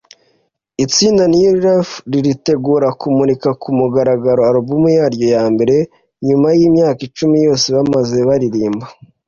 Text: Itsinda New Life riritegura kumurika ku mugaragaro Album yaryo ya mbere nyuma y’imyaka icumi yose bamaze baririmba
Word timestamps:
Itsinda 0.85 1.23
New 1.33 1.53
Life 1.65 1.93
riritegura 2.11 2.87
kumurika 2.99 3.49
ku 3.61 3.69
mugaragaro 3.79 4.41
Album 4.51 4.83
yaryo 4.97 5.27
ya 5.35 5.43
mbere 5.53 5.75
nyuma 6.27 6.47
y’imyaka 6.57 6.99
icumi 7.07 7.37
yose 7.45 7.67
bamaze 7.75 8.17
baririmba 8.29 8.85